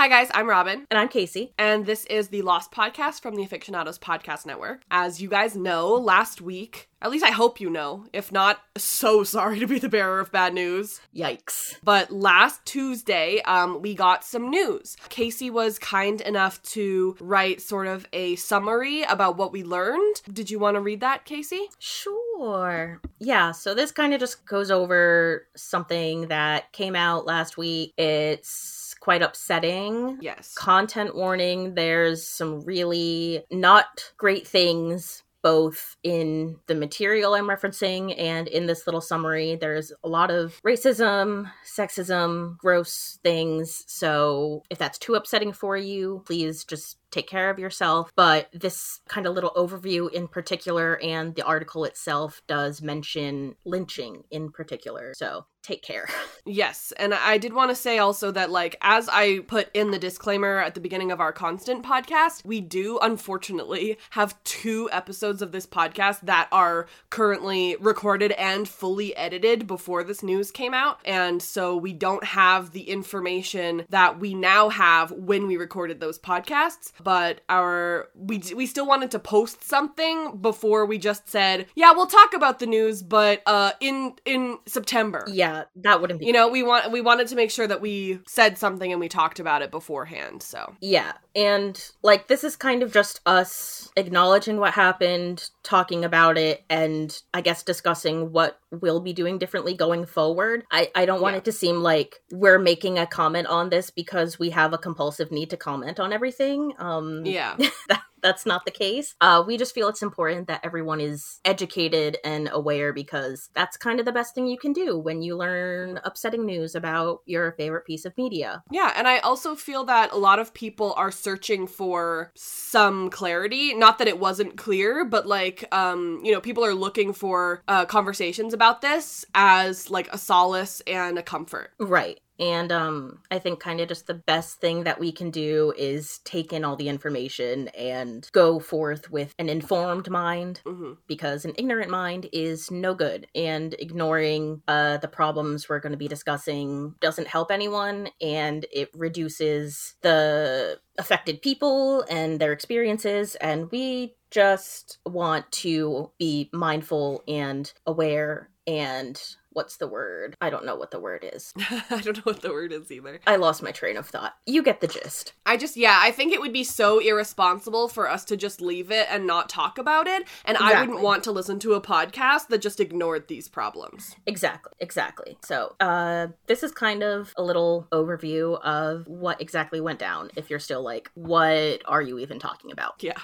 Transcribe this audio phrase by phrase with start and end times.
[0.00, 0.86] Hi, guys, I'm Robyn.
[0.90, 1.52] And I'm Casey.
[1.58, 4.80] And this is the Lost Podcast from the Afictionados Podcast Network.
[4.90, 9.24] As you guys know, last week, at least I hope you know, if not, so
[9.24, 11.02] sorry to be the bearer of bad news.
[11.14, 11.74] Yikes.
[11.84, 14.96] But last Tuesday, um, we got some news.
[15.10, 20.22] Casey was kind enough to write sort of a summary about what we learned.
[20.32, 21.68] Did you want to read that, Casey?
[21.78, 23.02] Sure.
[23.18, 27.92] Yeah, so this kind of just goes over something that came out last week.
[27.98, 30.18] It's quite upsetting.
[30.20, 30.54] Yes.
[30.54, 38.46] Content warning there's some really not great things both in the material I'm referencing and
[38.48, 39.56] in this little summary.
[39.56, 43.84] There's a lot of racism, sexism, gross things.
[43.86, 48.10] So if that's too upsetting for you, please just take care of yourself.
[48.16, 54.24] But this kind of little overview in particular and the article itself does mention lynching
[54.30, 55.12] in particular.
[55.14, 56.08] So take care.
[56.46, 56.90] Yes.
[56.96, 60.58] And I did want to say also that, like, as I put in the disclaimer
[60.58, 65.66] at the beginning of our constant podcast, we do unfortunately have two episodes of this
[65.66, 70.98] podcast that are currently recorded and fully edited before this news came out.
[71.04, 76.18] And so we don't have the information that we now have when we recorded those
[76.18, 81.92] podcasts but our we we still wanted to post something before we just said, "Yeah,
[81.92, 86.32] we'll talk about the news, but uh in in September." Yeah, that wouldn't be You
[86.32, 89.40] know, we want we wanted to make sure that we said something and we talked
[89.40, 90.74] about it beforehand, so.
[90.80, 91.12] Yeah.
[91.36, 97.16] And like this is kind of just us acknowledging what happened, talking about it, and
[97.32, 100.64] I guess discussing what we'll be doing differently going forward.
[100.70, 101.38] I, I don't want Yeah.
[101.38, 105.30] it to seem like we're making a comment on this because we have a compulsive
[105.32, 106.72] need to comment on everything.
[106.78, 107.56] Um Um, yeah.
[107.88, 109.14] that, that's not the case.
[109.20, 114.00] Uh, we just feel it's important that everyone is educated and aware because that's kind
[114.00, 117.84] of the best thing you can do when you learn upsetting news about your favorite
[117.84, 118.62] piece of media.
[118.70, 123.74] Yeah, and I also feel that a lot of people are searching for some clarity.
[123.74, 127.84] Not that it wasn't clear, but like, um, you know, people are looking for uh,
[127.86, 131.72] conversations about this as like a solace and a comfort.
[131.78, 132.20] Right.
[132.38, 136.20] And um I think kind of just the best thing that we can do is
[136.24, 141.54] take in all the information and go forth with an informed mind hmm because an
[141.56, 146.94] ignorant mind is no good and ignoring uh the problems we're going to be discussing
[147.00, 154.98] doesn't help anyone and it reduces the affected people and their experiences and we just
[155.06, 159.20] want to be mindful and aware and
[159.52, 160.36] what's the word?
[160.40, 161.52] I don't know what the word is.
[161.90, 163.20] I don't know what the word is either.
[163.26, 164.36] I lost my train of thought.
[164.46, 165.32] You get the gist.
[165.44, 168.90] I just, yeah, I think it would be so irresponsible for us to just leave
[168.90, 170.26] it and not talk about it.
[170.44, 174.16] And I wouldn't want to listen to a podcast that just ignored these problems.
[174.26, 175.36] Exactly, exactly.
[175.44, 180.30] So, uh, this is kind of a little overview of what exactly went down.
[180.36, 183.02] If you're still like, what are you even talking about?
[183.02, 183.18] Yeah.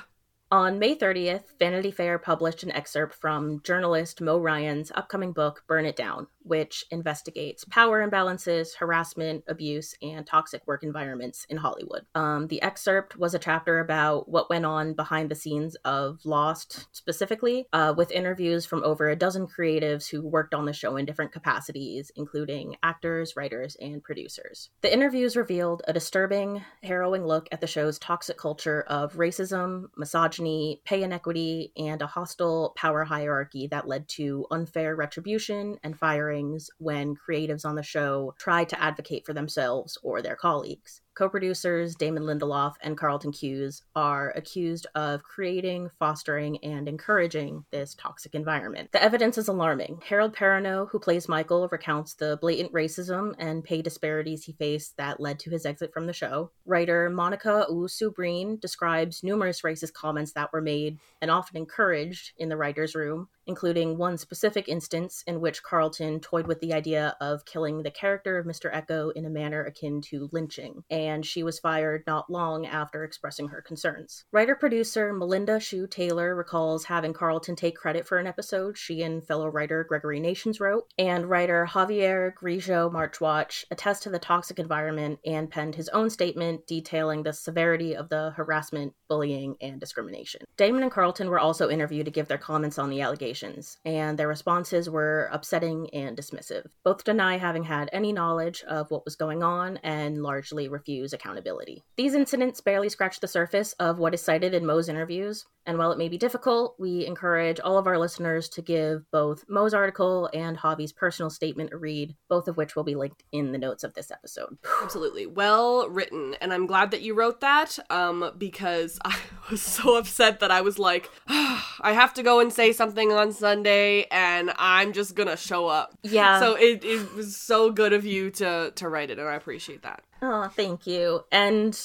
[0.52, 5.86] On May 30th, Vanity Fair published an excerpt from journalist Mo Ryan's upcoming book, Burn
[5.86, 12.06] It Down, which investigates power imbalances, harassment, abuse, and toxic work environments in Hollywood.
[12.14, 16.86] Um, the excerpt was a chapter about what went on behind the scenes of Lost,
[16.92, 21.06] specifically, uh, with interviews from over a dozen creatives who worked on the show in
[21.06, 24.70] different capacities, including actors, writers, and producers.
[24.82, 30.36] The interviews revealed a disturbing, harrowing look at the show's toxic culture of racism, misogyny,
[30.84, 37.16] pay inequity, and a hostile power hierarchy that led to unfair retribution and firings when
[37.16, 41.00] creatives on the show tried to advocate for themselves or their colleagues.
[41.16, 47.94] Co producers Damon Lindelof and Carlton Cuse are accused of creating, fostering, and encouraging this
[47.94, 48.92] toxic environment.
[48.92, 50.02] The evidence is alarming.
[50.06, 55.18] Harold Perrineau, who plays Michael, recounts the blatant racism and pay disparities he faced that
[55.18, 56.50] led to his exit from the show.
[56.66, 62.58] Writer Monica Owusu-Breen describes numerous racist comments that were made and often encouraged in the
[62.58, 67.82] writer's room, including one specific instance in which Carlton toyed with the idea of killing
[67.82, 68.72] the character of Mr.
[68.72, 73.48] Eko in a manner akin to lynching, and she was fired not long after expressing
[73.48, 74.24] her concerns.
[74.32, 79.26] Writer producer Melinda Hsu Taylor recalls having Carlton take credit for an episode she and
[79.26, 85.20] fellow writer Gregory Nations wrote, and writer Javier Grillo Marxuach attest to the toxic environment
[85.24, 90.42] and penned his own statement detailing the severity of the harassment, bullying, and discrimination.
[90.56, 94.18] Damon and Carlton were also interviewed to give their comments on the allegations accusations, and
[94.18, 96.66] their responses were upsetting and dismissive.
[96.84, 101.84] Both deny having had any knowledge of what was going on and largely refuse accountability.
[101.96, 105.90] These incidents barely scratch the surface of what is cited in Mo's interviews, and while
[105.90, 110.30] it may be difficult, we encourage all of our listeners to give both Mo's article
[110.32, 113.82] and Javi's personal statement a read, both of which will be linked in the notes
[113.82, 114.56] of this episode.
[114.82, 115.26] Absolutely.
[115.26, 116.36] Well written.
[116.40, 119.18] And I'm glad that you wrote that um, because I
[119.50, 123.25] was so upset that I was like, I have to go and say something on
[123.32, 125.96] Sunday and I'm just going to show up.
[126.02, 126.40] Yeah.
[126.40, 129.82] So it, it was so good of you to, to write it and I appreciate
[129.82, 130.02] that.
[130.22, 131.24] Oh, thank you.
[131.30, 131.78] And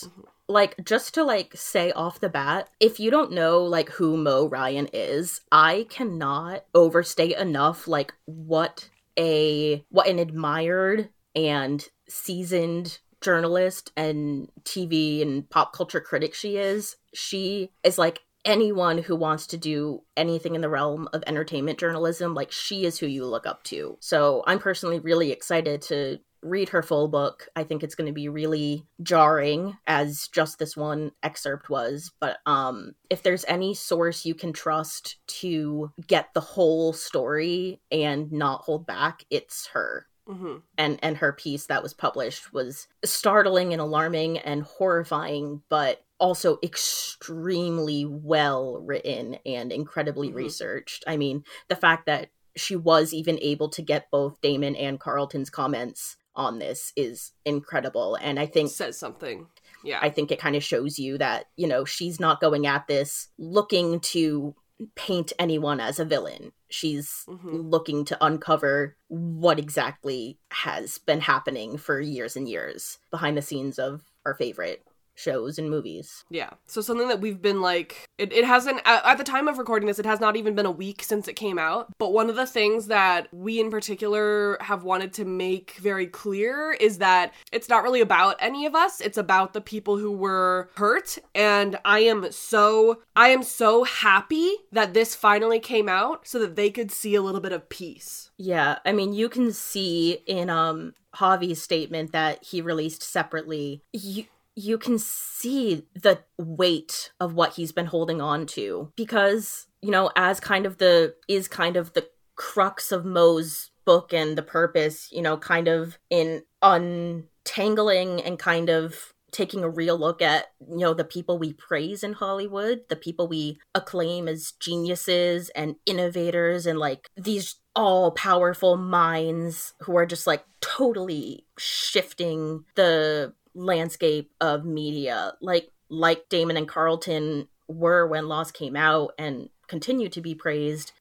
[0.47, 4.47] like just to like say off the bat if you don't know like who mo
[4.47, 13.91] ryan is i cannot overstate enough like what a what an admired and seasoned journalist
[13.95, 19.57] and tv and pop culture critic she is she is like anyone who wants to
[19.57, 23.63] do anything in the realm of entertainment journalism like she is who you look up
[23.63, 27.47] to so i'm personally really excited to read her full book.
[27.55, 32.37] I think it's going to be really jarring as just this one excerpt was, but
[32.45, 38.61] um if there's any source you can trust to get the whole story and not
[38.61, 40.07] hold back, it's her.
[40.27, 40.57] Mm-hmm.
[40.77, 46.59] And and her piece that was published was startling and alarming and horrifying, but also
[46.63, 50.35] extremely well written and incredibly Mhm.
[50.35, 51.03] researched.
[51.07, 55.49] I mean, the fact that she was even able to get both Damon and Carlton's
[55.49, 58.15] comments on this is incredible.
[58.21, 59.47] And I think Says something.
[59.83, 59.99] Yeah.
[60.01, 63.29] I think it kind of shows you that, you know, she's not going at this
[63.37, 64.55] looking to
[64.95, 66.53] paint anyone as a villain.
[66.69, 67.69] She's Mhm.
[67.71, 73.77] looking to uncover what exactly has been happening for years and years behind the scenes
[73.79, 74.83] of our favorite
[75.15, 76.23] shows and movies.
[76.29, 76.51] Yeah.
[76.67, 79.87] So something that we've been like, it, it hasn't, at, at the time of recording
[79.87, 81.87] this, it has not even been a week since it came out.
[81.97, 86.71] But one of the things that we in particular have wanted to make very clear
[86.79, 89.01] is that it's not really about any of us.
[89.01, 91.17] It's about the people who were hurt.
[91.35, 96.55] And I am so, I am so happy that this finally came out so that
[96.55, 98.31] they could see a little bit of peace.
[98.37, 103.83] Yeah, I mean, you can see in um Javi's statement that he released separately.
[103.91, 104.25] You
[104.61, 110.11] you can see the weight of what he's been holding on to because you know,
[110.15, 115.11] as kind of the is kind of the crux of Mo's book and the purpose,
[115.11, 120.79] you know, kind of in untangling and kind of taking a real look at you
[120.79, 126.65] know the people we praise in Hollywood, the people we acclaim as geniuses and innovators
[126.65, 134.65] and like these all powerful minds who are just like totally shifting the landscape of
[134.65, 140.35] media like like Damon and Carlton were when Lost came out and continue to be
[140.35, 140.91] praised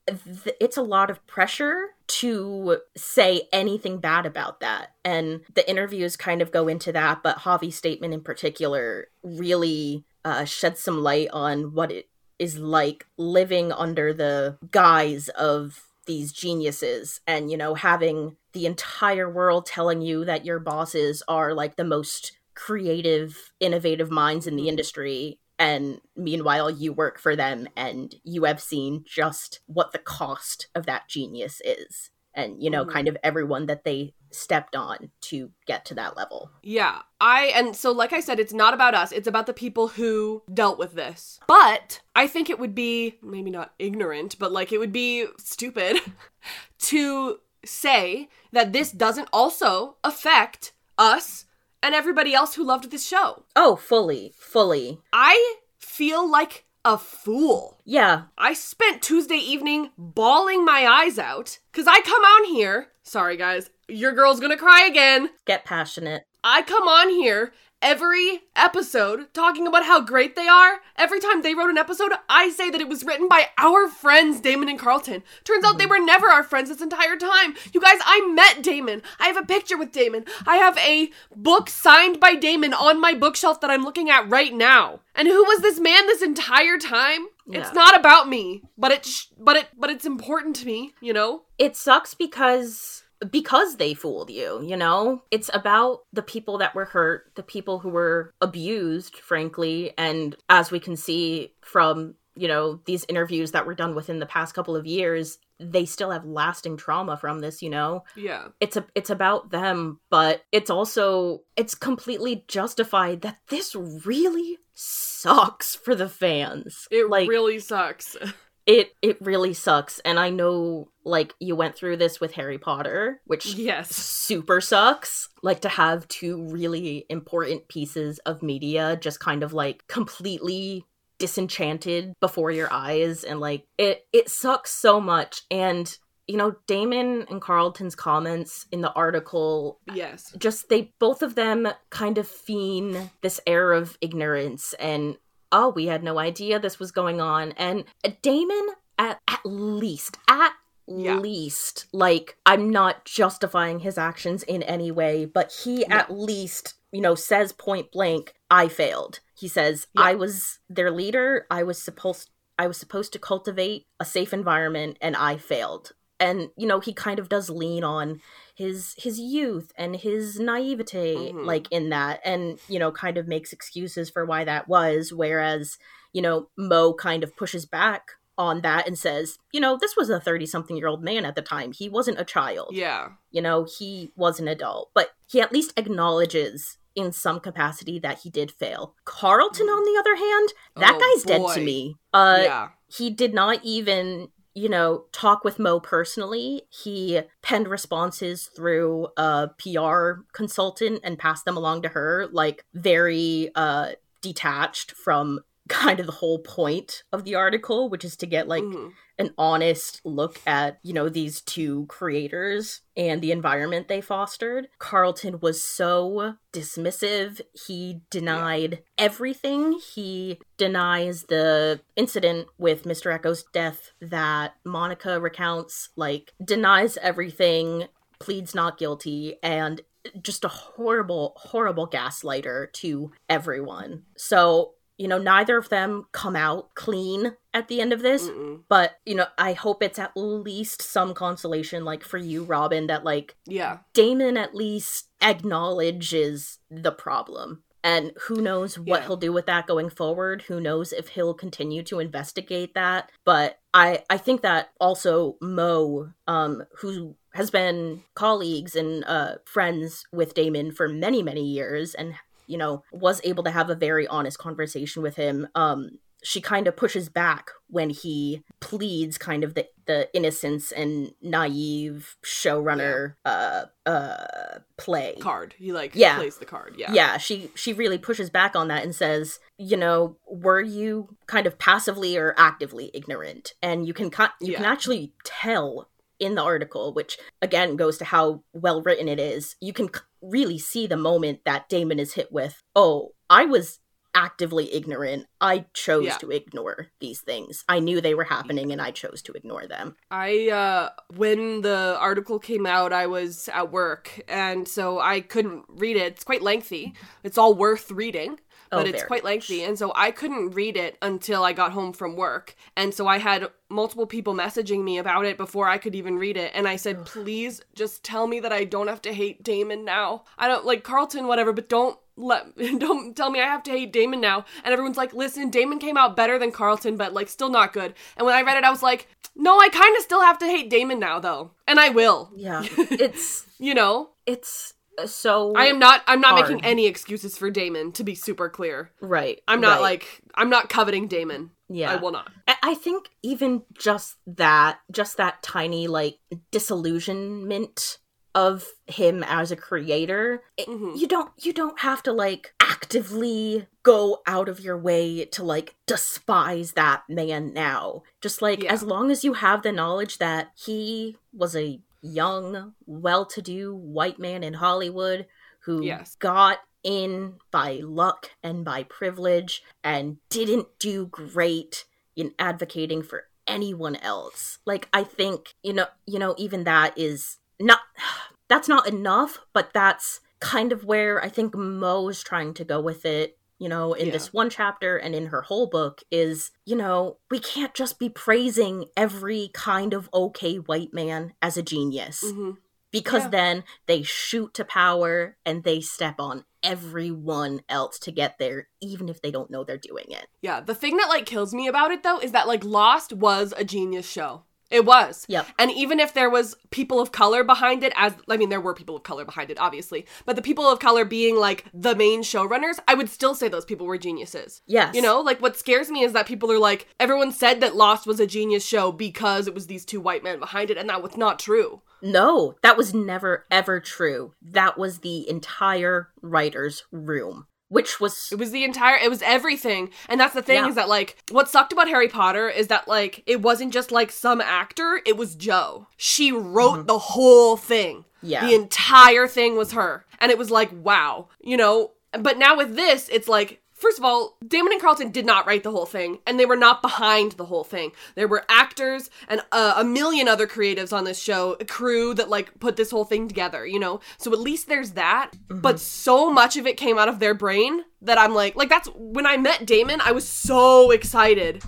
[0.60, 4.94] it's a lot of pressure to say anything bad about that.
[5.04, 10.44] And the interviews kind of go into that but Javi's statement in particular really uh,
[10.44, 12.08] sheds some light on what it
[12.38, 19.30] is like living under the guise of these geniuses and you know having the entire
[19.30, 22.32] world telling you that your bosses are like the most
[22.66, 28.60] creative innovative minds in the industry and meanwhile you work for them and you have
[28.60, 32.92] seen just what the cost of that genius is and you know Mhm.
[32.92, 37.02] kind of everyone that they stepped on to get to that level Yeah.
[37.20, 39.10] I and so like I said it's not about us.
[39.10, 41.40] It's about the people who dealt with this.
[41.48, 45.96] But I think it would be maybe not ignorant, but like it would be stupid
[46.90, 51.46] to say that this doesn't also affect us
[51.82, 53.44] and everybody else who loved this show.
[53.56, 57.78] oh fully fully I feel like a fool.
[57.84, 62.88] yeah I spent Tuesday evening bawling my eyes out cuz I come on here.
[63.02, 65.30] Sorry guys, your girl's to cry again.
[65.46, 70.80] get passionate I come on here every episode talking about how great they are.
[70.96, 74.40] Every time they wrote an episode, I say that it was written by our friends,
[74.40, 75.22] Damon and Carlton.
[75.44, 75.90] Turns out they mm-hmm.
[76.00, 77.54] were never our friends this entire time.
[77.72, 79.02] You guys, I met Damon.
[79.18, 80.24] I have a picture with Damon.
[80.46, 84.52] I have a book signed by Damon on my bookshelf that I'm looking at right
[84.52, 85.00] now.
[85.14, 87.26] And who was this man this entire time?
[87.52, 91.12] It's not about me, but it sh- but it but it's important to me, you
[91.12, 91.42] know?
[91.60, 96.86] it sucks because because they fooled you you know it's about the people that were
[96.86, 102.80] hurt the people who were abused frankly and as we can see from you know
[102.86, 106.76] these interviews that were done within the past couple of years they still have lasting
[106.78, 108.48] trauma from this you know Yeah.
[108.60, 115.74] it's a it's about them but it's also it's completely justified that this really sucks
[115.74, 118.16] for the fans It like really sucks.
[118.70, 123.20] it it really sucks and i know like you went through this with harry potter
[123.26, 123.90] which Yes.
[123.94, 129.82] super sucks like to have two really important pieces of media just kind of like
[129.88, 130.84] completely
[131.18, 137.26] disenchanted before your eyes and like it it sucks so much and you know damon
[137.28, 140.32] and carlton's comments in the article Yes.
[140.38, 145.16] just they both of them kind of fiend this air of ignorance and
[145.52, 150.16] oh we had no idea this was going on and uh, damon at, at least
[150.28, 150.52] at
[150.86, 151.16] Yeah.
[151.18, 155.96] least like i'm not justifying his actions in any way but he No.
[155.96, 160.02] at least you know says point blank i failed he says Yeah.
[160.02, 164.98] i was their leader i was supposed i was supposed to cultivate a safe environment
[165.00, 168.20] and i failed and you know he kind of does lean on
[168.54, 171.44] his his youth and his naivete Mhm.
[171.46, 175.78] like in that and you know kind of makes excuses for why that was whereas
[176.12, 180.08] you know mo kind of pushes back on that and says you know this was
[180.10, 183.08] a 30 something year old man at the time he wasn't a child Yeah.
[183.30, 188.20] you know he was an adult but he at least acknowledges in some capacity that
[188.20, 192.40] he did fail carlton on the other hand that Oh, guy's dead to me uh
[192.42, 192.68] yeah.
[192.88, 196.62] he did not even you know talk with mo personally.
[196.70, 203.50] He penned responses through a pr consultant and passed them along to her like very
[203.54, 203.90] uh
[204.22, 205.40] detached from
[205.70, 208.92] kind of the whole point of the article which is to get like Mhm.
[209.18, 214.68] an honest look at you know these two creators and the environment they fostered.
[214.78, 217.40] Carlton was so dismissive.
[217.66, 219.78] He denied everything.
[219.94, 227.86] He denies the incident with mr eko's death that monica recounts like denies everything
[228.18, 229.80] pleads not guilty and
[230.22, 234.04] just a horrible horrible gaslighter to everyone.
[234.16, 238.60] So you know neither of them come out clean at the end of this Mm-mm.
[238.68, 243.02] but you know i hope it's at least some consolation like for you robyn that
[243.02, 243.78] like Yeah.
[243.94, 249.06] damon at least acknowledges the problem and who knows what Yeah.
[249.06, 253.58] he'll do with that going forward who knows if he'll continue to investigate that but
[253.72, 260.34] i i think that also mo um who has been colleagues and uh friends with
[260.34, 262.14] damon for many many years and
[262.50, 265.90] you know was able to have a very honest conversation with him um
[266.22, 272.16] she kind of pushes back when he pleads kind of the, the innocence and naive
[272.22, 275.54] showrunner uh uh play Card.
[275.58, 276.16] He like Yeah.
[276.16, 276.74] plays the card.
[276.76, 276.92] Yeah.
[276.92, 281.46] yeah she she really pushes back on that and says you know were you kind
[281.46, 285.88] of passively or actively ignorant and you can ki- you can actually tell
[286.18, 290.00] in the article which again goes to how well written it is you can c-
[290.22, 293.78] really see the moment that damon is hit with oh i was
[294.12, 296.16] actively ignorant i chose Yeah.
[296.16, 299.94] to ignore these things i knew they were happening and i chose to ignore them
[300.10, 305.62] I uh when the article came out I was at work and so I couldn't
[305.68, 306.14] read it.
[306.14, 306.94] It's quite lengthy.
[307.22, 310.96] It's all worth reading, but Oh, it's quite lengthy and so I couldn't read it
[311.02, 312.54] until I got home from work.
[312.76, 316.36] And so I had multiple people messaging me about it before I could even read
[316.36, 319.84] it and I said, "Please just tell me that I don't have to hate Damon
[319.84, 320.24] now.
[320.38, 323.92] I don't like Carlton whatever, but don't let don't tell me I have to hate
[323.92, 324.44] Damon now.
[324.64, 327.94] And everyone's like, listen, Damon came out better than Carlton, but like still not good.
[328.16, 330.46] And when I read it, I was like, no, I kind of still have to
[330.46, 332.30] hate Damon now though, and I will.
[332.34, 334.74] yeah it's You know, it's
[335.06, 336.02] so I am not.
[336.06, 336.48] I'm not Hard.
[336.50, 337.92] making any excuses for Damon.
[337.92, 339.80] To be super clear, right I'm not right.
[339.82, 341.50] like I'm not coveting Damon.
[341.68, 342.30] yeah I will not.
[342.48, 346.18] I- think even just that, just that tiny like
[346.50, 347.98] disillusionment
[348.34, 350.98] of him as a creator, it- Mhm.
[350.98, 355.74] you don't you don't have to like actively go out of your way to like
[355.86, 358.02] despise that man now.
[358.20, 358.72] Just like Yeah.
[358.72, 364.42] as long as you have the knowledge that he was a young, well-to-do white man
[364.42, 365.26] in Hollywood
[365.60, 366.16] who Yes.
[366.16, 371.84] got in by luck and by privilege and didn't do great
[372.16, 374.58] in advocating for anyone else.
[374.64, 377.80] Like I think, you know, you know even that is not
[378.48, 383.04] that's not enough, but that's kind of where I think Mo's trying to go with
[383.04, 383.36] it.
[383.60, 384.12] You know, in Yeah.
[384.12, 388.08] this one chapter and in her whole book, is, you know, we can't just be
[388.08, 392.52] praising every kind of okay white man as a genius hmm
[392.92, 393.28] because Yeah.
[393.28, 399.08] then they shoot to power and they step on everyone else to get there even
[399.08, 400.60] if they don't know they're doing it Yeah.
[400.60, 403.64] The thing that like kills me about it though is that like Lost was a
[403.64, 404.42] genius show.
[404.70, 405.26] It was.
[405.28, 405.46] Yep.
[405.58, 408.74] And even if there was people of color behind it, as I mean, there were
[408.74, 412.22] people of color behind it, obviously, but the people of color being like the main
[412.22, 414.62] showrunners, I would still say those people were geniuses.
[414.66, 414.94] Yes.
[414.94, 418.06] You know, like what scares me is that people are like, everyone said that Lost
[418.06, 421.02] was a genius show because it was these two white men behind it, and that
[421.02, 421.82] was not true.
[422.02, 424.32] No, that was never ever true.
[424.40, 429.90] That was the entire writer's room, which was It was the entire, it was everything.
[430.08, 430.68] And that's the thing Yeah.
[430.68, 434.10] is that, like, what sucked about Harry Potter is that, like, it wasn't just like
[434.10, 435.86] some actor, it was Jo.
[435.96, 436.86] She wrote mm-hmm.
[436.86, 438.04] the whole thing.
[438.22, 438.44] Yeah.
[438.44, 440.04] The entire thing was her.
[440.18, 441.92] And it was like, wow, you know?
[442.12, 445.62] But now with this, it's like, first of all, Damon and Carlton did not write
[445.62, 447.92] the whole thing, and they were not behind the whole thing.
[448.14, 452.28] There were actors and uh, a million other creatives on this show, a crew that
[452.28, 454.00] like put this whole thing together, you know?
[454.18, 455.32] So at least there's that.
[455.48, 458.88] But so much of it came out of their brain that I'm like, like that's
[458.94, 461.62] when I met Damon, I was so excited.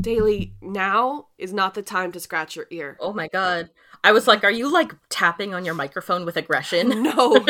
[0.00, 2.96] Daily, now is not the time to scratch your ear.
[3.00, 3.70] Oh my god.
[4.04, 7.02] I was like, are you like tapping on your microphone with aggression?
[7.02, 7.44] No,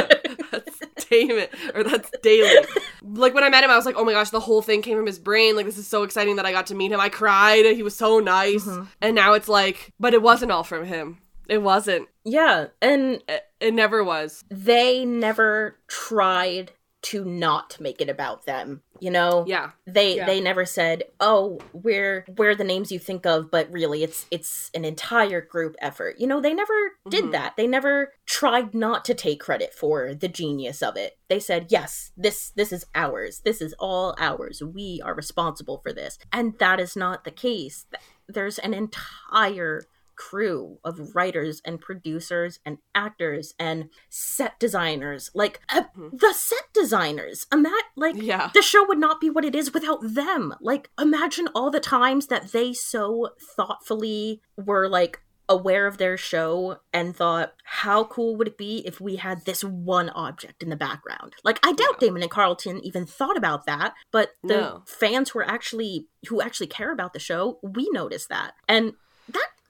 [1.13, 2.65] Damon, or that's Daily.
[3.03, 4.97] Like when I met him, I was like, oh my gosh, the whole thing came
[4.97, 5.55] from his brain.
[5.57, 7.01] Like this is so exciting that I got to meet him.
[7.01, 7.65] I cried.
[7.67, 8.65] He was so nice.
[8.65, 8.85] Mm-hmm.
[9.01, 11.19] And now it's like, but it wasn't all from him.
[11.49, 12.09] It wasn't.
[12.25, 14.45] Yeah, and It, it never was.
[14.51, 18.83] they never tried to not make it about them.
[19.01, 19.45] You know?
[19.47, 19.73] Yeah.
[19.87, 20.27] They Yeah.
[20.27, 24.71] they never said, "Oh, we're we're the names you think of," but really it's it's
[24.75, 26.17] an entire group effort.
[26.21, 26.73] You know, they never
[27.11, 27.33] did Mhm.
[27.33, 27.55] that.
[27.57, 31.19] They never tried not to take credit for the genius of it.
[31.29, 33.41] They said, "Yes, this this is ours.
[33.41, 34.63] This is all ours.
[34.63, 37.87] We are responsible for this." And that is not the case.
[38.29, 39.83] There's an entire
[40.31, 47.47] crew of writers and producers and actors and set designers like uh, the set designers
[47.51, 48.51] And that like Yeah.
[48.55, 50.55] the show would not be what it is without them.
[50.61, 56.79] Like, imagine all the times that they so thoughtfully were like aware of their show
[56.93, 60.77] and thought, how cool would it be if we had this one object in the
[60.77, 61.35] background?
[61.45, 64.83] Like, I doubt Damon and Carlton even thought about that, but the No.
[64.87, 68.53] fans who are actually who actually care about the show, we notice that.
[68.69, 68.93] And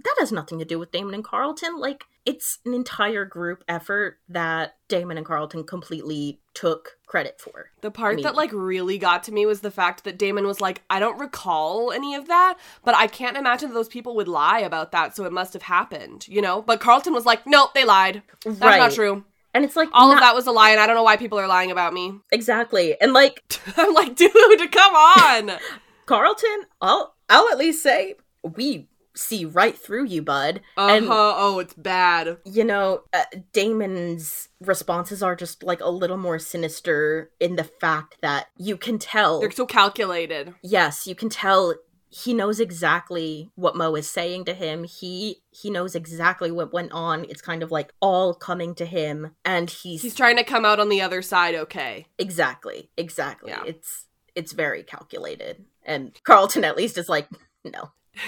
[0.05, 1.79] that has nothing to do with Damon and Carlton.
[1.79, 7.71] Like, it's an entire group effort that Damon and Carlton completely took credit for.
[7.81, 8.23] The part me.
[8.23, 11.19] that like really got to me was the fact that Damon was like, I don't
[11.19, 15.17] recall any of that, but I can't imagine that those people would lie about that,
[15.17, 16.63] so it must have happened, you know?
[16.63, 18.23] But Carlton was like, nope, they lied.
[18.45, 19.25] That's not true.
[19.55, 21.17] And it's like All not- of that was a lie, and I don't know why
[21.17, 22.15] people are lying about me.
[22.31, 22.99] exactly.
[23.01, 23.43] And like
[23.77, 24.33] I'm like, dude,
[24.73, 25.51] come on.
[26.07, 30.61] Carlton, I'll I'll at least say we see right through you, bud.
[30.77, 31.35] Uh And huh.
[31.37, 32.39] Oh, it's bad.
[32.45, 38.17] you know, uh, Damon's responses are just like a little more sinister in the fact
[38.23, 39.41] that you can tell.
[39.41, 40.55] They're so calculated.
[40.63, 41.75] yes, you can tell
[42.15, 44.85] he knows exactly what Mo is saying to him.
[44.85, 47.25] He he knows exactly what went on.
[47.25, 50.79] It's kind of like all coming to him and he's, He's trying to come out
[50.79, 52.05] on the other side okay.
[52.19, 53.51] exactly, exactly.
[53.51, 53.63] Yeah.
[53.67, 55.65] It's it's very calculated.
[55.85, 57.29] And Carlton at least is like,
[57.65, 57.93] no.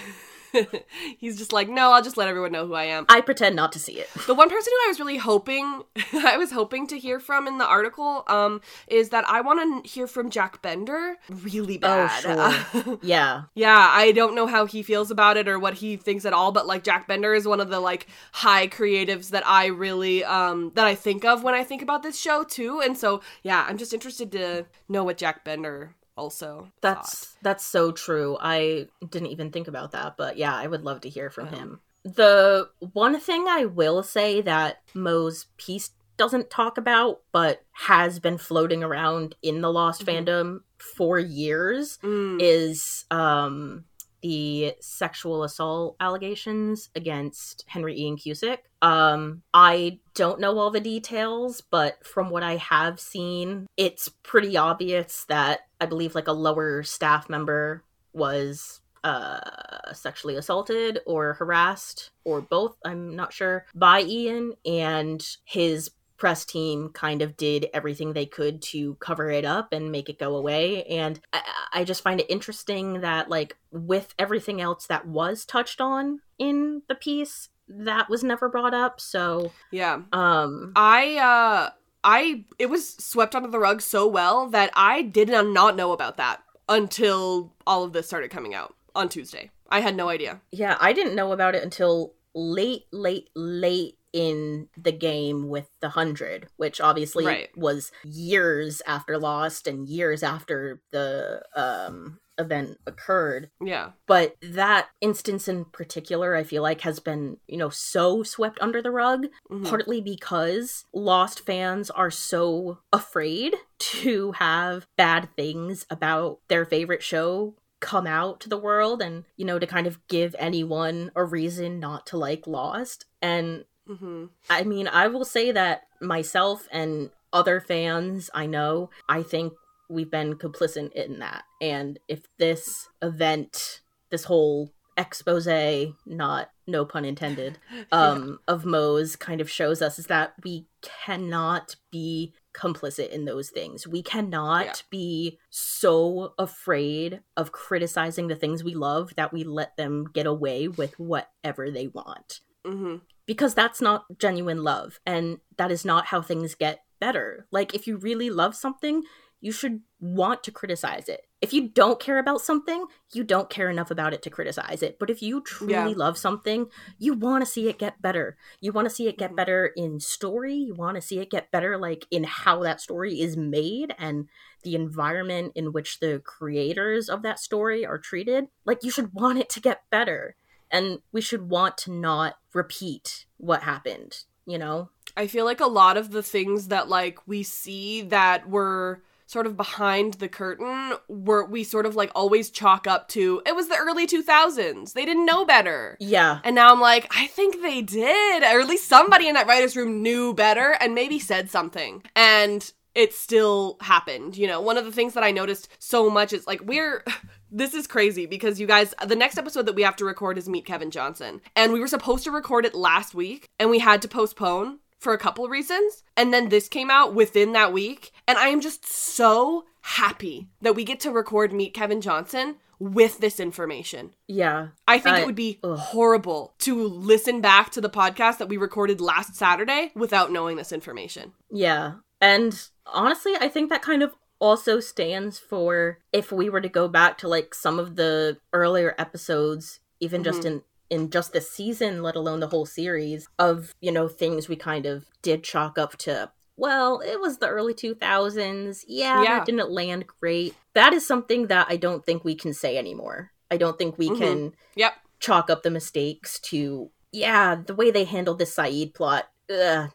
[1.19, 3.07] He's just like, no, I'll just let everyone know who I am.
[3.09, 4.09] I pretend not to see it.
[4.27, 7.59] The one person who I was really hoping, I was hoping to hear from in
[7.59, 11.17] the article, um, is that I want to hear from Jack Bender.
[11.29, 12.25] Really bad.
[12.27, 12.99] Oh, sure.
[13.03, 13.45] Yeah.
[13.55, 16.53] yeah, I don't know how he feels about it or what he thinks at all,
[16.53, 20.73] but like Jack Bender is one of the like high creatives that I really, um,
[20.75, 22.81] that I think of when I think about this show too.
[22.81, 27.39] And so, yeah, I'm just interested to know what Jack Bender also That's thought.
[27.43, 28.37] that's so true.
[28.41, 31.81] I didn't even think about that, but yeah, I would love to hear from him.
[32.05, 38.39] The one thing I will say that Mo's piece doesn't talk about, but has been
[38.39, 40.25] floating around in the Lost Mhm.
[40.25, 42.39] fandom for years, Mm.
[42.41, 43.85] is um
[44.23, 48.59] the sexual assault allegations against Henry Ian Cusick.
[48.85, 54.59] Um, I don't know all the details, but from what I have seen, it's pretty
[54.59, 62.11] obvious that I believe like a lower staff member was uh sexually assaulted or harassed
[62.25, 68.13] or both i'm not sure by ian and his press team kind of did everything
[68.13, 70.85] they could to cover it up and make it go away.
[70.85, 71.43] And I,
[71.73, 76.83] I just find it interesting that like with everything else that was touched on in
[76.89, 80.03] the piece that was never brought up so Yeah.
[80.13, 81.71] um I uh
[82.05, 86.17] I it was swept under the rug so well that I did not know about
[86.19, 89.51] that until all of this started coming out on Tuesday.
[89.71, 90.41] I had no idea.
[90.53, 95.89] yeah i didn't know about it until late late late in the game with the
[95.89, 97.49] 100, which obviously Right.
[97.57, 103.51] was years after Lost and years after the um, event occurred.
[103.61, 103.93] Yeah.
[104.07, 108.83] But that instance in particular, I feel like, has been, you know, so swept under
[108.83, 109.69] the rug, Mhm.
[109.69, 117.55] partly because Lost fans are so afraid to have bad things about their favorite show
[117.81, 121.79] come out to the world and, you know, to kind of give anyone a reason
[121.79, 123.05] not to like Lost.
[123.21, 124.31] And Mhm.
[124.49, 129.53] I mean, I will say that myself and other fans I know, I think
[129.89, 131.45] we've been complicit in that.
[131.61, 137.59] And if this event, this whole expose, not no pun intended,
[137.93, 143.51] um, of Mo's kind of shows us is that we cannot be complicit in those
[143.51, 143.87] things.
[143.87, 144.73] We cannot Yeah.
[144.91, 150.69] be so afraid of criticizing the things we love that we let them get away
[150.69, 153.01] with whatever they want Mhm.
[153.27, 157.87] because that's not genuine love and that is not how things get better like if
[157.89, 159.03] you really love something
[159.45, 161.27] you should want to criticize it.
[161.43, 164.99] If you don't care about something you don't care enough about it to criticize it.
[164.99, 165.87] But if you truly Yeah.
[165.89, 168.39] love something you want to see it get better.
[168.61, 169.37] You want to see it get Mhm.
[169.37, 170.55] better in story.
[170.55, 174.29] You want to see it get better like in how that story is made and
[174.63, 178.49] the environment in which the creators of that story are treated.
[178.65, 180.37] Like you should want it to get better.
[180.71, 184.91] And we should want to not repeat what happened you know?
[185.17, 189.03] I feel like a lot of the things that like we see that were
[189.35, 193.57] sort of behind the curtain were we sort of like always chalk up to it
[193.57, 194.93] was the early 2000s.
[194.93, 195.97] They didn't know better.
[195.99, 198.45] yeah And now I'm like, I think they did.
[198.45, 202.05] Or at least somebody in that writer's room knew better and maybe said something.
[202.15, 204.37] And it still happened.
[204.37, 207.05] You know, one of the things that I noticed so much is like, we're.
[207.57, 210.49] This is crazy because you guys, the next episode that we have to record is
[210.49, 211.41] Meet Kevin Johnson.
[211.55, 215.13] And we were supposed to record it last week and we had to postpone for
[215.13, 216.03] a couple reasons.
[216.17, 218.13] And then this came out within that week.
[218.27, 223.19] And I am just so happy that we get to record Meet Kevin Johnson with
[223.19, 224.15] this information.
[224.27, 225.79] yeah I think I- it would be ugh.
[225.79, 230.73] horrible to listen back to the podcast that we recorded last Saturday without knowing this
[230.73, 231.33] information.
[231.51, 236.69] yeah and honestly i think that kind of also stands for if we were to
[236.69, 240.49] go back to like some of the earlier episodes even just mm-hmm.
[240.59, 244.57] in in just this season let alone the whole series of you know things we
[244.57, 249.39] kind of did chalk up to well it was the early 2000s yeah, Yeah.
[249.39, 253.33] that didn't land great that is something that i don't think we can say anymore
[253.51, 254.19] i don't think we Mhm.
[254.19, 254.95] can Yep.
[255.21, 259.91] chalk up the mistakes to yeah the way they handled the sayid plot ugh,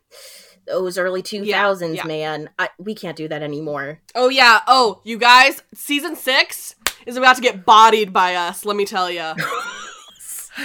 [0.68, 2.04] those early 2000s yeah.
[2.06, 4.60] man I, we can't do that anymore Oh, yeah.
[4.68, 6.76] Oh, you guys, season six
[7.06, 9.34] is about to get bodied by us, let me tell you.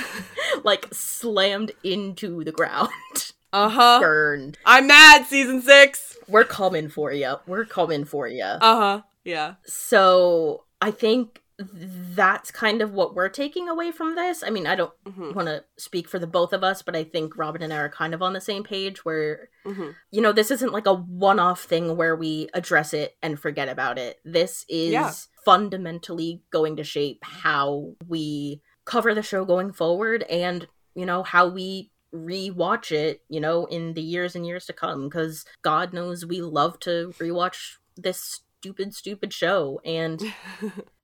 [0.65, 2.89] like slammed into the ground
[3.53, 3.99] Uh huh.
[4.01, 6.17] burned I'm mad, season six.
[6.29, 9.01] we're coming for you we're coming for you Uh huh.
[9.25, 9.55] Yeah.
[9.65, 14.75] so i think that's kind of what we're taking away from this i mean i
[14.75, 17.73] don't hmm want to speak for the both of us but i think robyn and
[17.73, 20.87] i are kind of on the same page where hmm you know, this isn't like
[20.87, 24.19] a one off thing where we address it and forget about it.
[24.25, 25.11] This is Yeah.
[25.45, 31.49] fundamentally going to shape how we cover the show going forward and, you know, how
[31.49, 35.09] we rewatch it, you know, in the years and years to come.
[35.09, 39.81] Because God knows we love to rewatch this stupid, stupid show.
[39.85, 40.23] And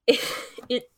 [0.07, 0.19] it,
[0.69, 0.91] it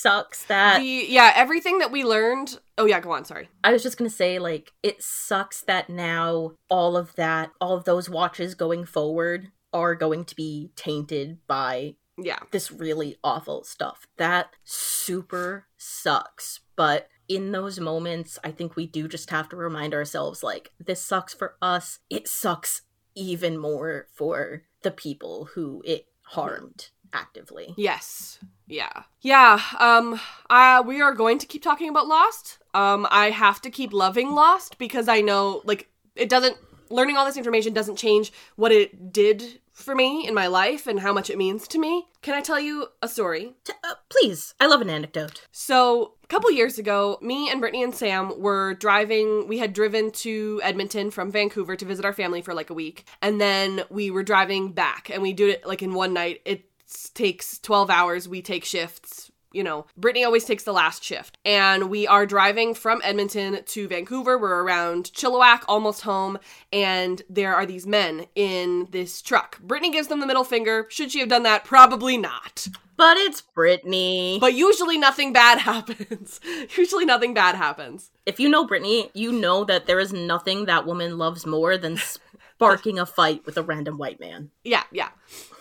[0.00, 0.78] sucks that.
[0.78, 2.58] the, yeah, everything that we learned.
[2.78, 3.24] Oh, yeah, go on.
[3.24, 3.48] Sorry.
[3.62, 7.84] I was just gonna say, like, it sucks that now all of that, all of
[7.84, 12.38] those watches going forward are going to be tainted by Yeah.
[12.50, 14.06] this really awful stuff.
[14.16, 16.60] That super sucks.
[16.76, 21.04] But in those moments, I think we do just have to remind ourselves, like, this
[21.04, 22.00] sucks for us.
[22.08, 22.82] It sucks
[23.14, 27.74] even more for the people who it harmed actively.
[27.76, 28.38] Yes.
[28.68, 29.02] Yeah.
[29.20, 29.60] Yeah.
[29.78, 32.58] Um uh we are going to keep talking about Lost.
[32.72, 36.56] Um I have to keep loving Lost because I know like it doesn't
[36.90, 41.00] learning all this information doesn't change what it did for me in my life and
[41.00, 42.06] how much it means to me.
[42.22, 43.54] Can I tell you a story?
[43.82, 45.46] Uh, please, I love an anecdote.
[45.52, 49.48] So, a couple years ago, me and Brittany and Sam were driving.
[49.48, 53.06] We had driven to Edmonton from Vancouver to visit our family for like a week.
[53.22, 56.42] And then we were driving back, and we do it like in one night.
[56.44, 56.66] It
[57.14, 58.28] takes 12 hours.
[58.28, 59.29] We take shifts.
[59.52, 61.36] You know, Brittany always takes the last shift.
[61.44, 64.38] And we are driving from Edmonton to Vancouver.
[64.38, 66.38] We're around Chilliwack, almost home.
[66.72, 69.58] And there are these men in this truck.
[69.60, 70.86] Brittany gives them the middle finger.
[70.88, 71.64] Should she have done that?
[71.64, 72.68] Probably not.
[72.96, 74.38] but it's Brittany.
[74.40, 76.38] But usually nothing bad happens.
[76.76, 78.10] usually nothing bad happens.
[78.26, 81.96] if you know Brittany, you know that there is nothing that woman loves more than
[81.96, 84.50] sparking a fight with a random white man.
[84.64, 85.08] Yeah, yeah.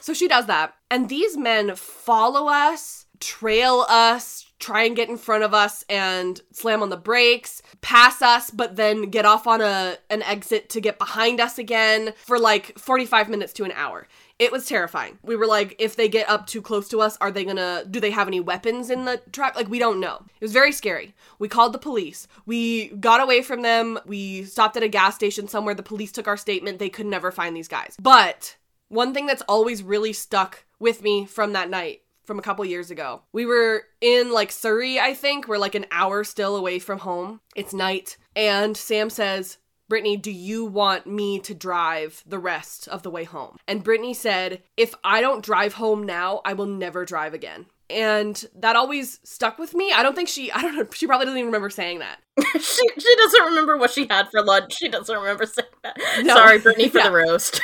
[0.01, 0.75] So she does that.
[0.91, 6.41] And these men follow us, trail us, try and get in front of us and
[6.51, 10.81] slam on the brakes, pass us, but then get off on a an exit to
[10.81, 14.07] get behind us again for like 45 minutes to an hour.
[14.37, 15.17] It was terrifying.
[15.21, 17.99] We were like, if they get up too close to us, are they gonna, do
[17.99, 19.55] they have any weapons in the truck?
[19.55, 20.23] Like, we don't know.
[20.39, 21.13] It was very scary.
[21.39, 22.25] We called the police.
[22.45, 23.99] We got away from them.
[24.05, 25.75] We stopped at a gas station somewhere.
[25.75, 26.79] The police took our statement.
[26.79, 27.97] They could never find these guys.
[28.01, 28.55] But
[28.87, 32.91] one thing that's always really stuck with me from that night from a couple years
[32.91, 33.23] ago.
[33.33, 35.47] We were in like Surrey, I think.
[35.47, 37.41] We're like an hour still away from home.
[37.55, 38.17] It's night.
[38.35, 39.57] And Sam says,
[39.89, 43.57] Brittany, do you want me to drive the rest of the way home?
[43.67, 47.65] And Brittany said, If I don't drive home now, I will never drive again.
[47.89, 49.91] And that always stuck with me.
[49.91, 52.19] I don't think she, I don't know, she probably doesn't even remember saying that.
[52.53, 54.77] she she doesn't remember what she had for lunch.
[54.77, 55.97] She doesn't remember saying that.
[56.23, 56.35] No.
[56.35, 57.05] Sorry, Brittany, for Yeah.
[57.09, 57.59] the roast.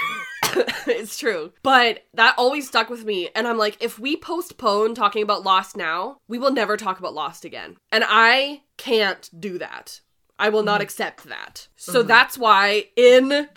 [0.88, 1.52] it's true.
[1.64, 3.30] But that always stuck with me.
[3.36, 7.14] And I'm like, if we postpone talking about Lost now, we will never talk about
[7.14, 7.78] Lost again.
[7.92, 10.02] And I can't do that.
[10.38, 10.84] I will not mm-hmm.
[10.84, 11.68] accept that.
[11.76, 12.08] So mm-hmm.
[12.08, 13.48] that's why in